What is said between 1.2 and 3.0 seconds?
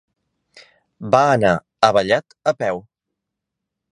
anar a Vallat a peu.